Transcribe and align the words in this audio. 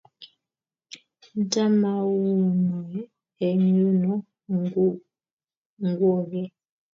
Nta 1.45 1.63
maounoe 1.81 2.99
eng 3.47 3.63
yuno 3.77 4.13
ngwonge. 5.87 6.43